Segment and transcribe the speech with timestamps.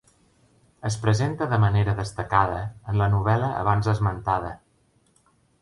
[0.89, 2.63] Es presenta de manera destacada
[2.93, 4.55] en la novel·la abans esmentada.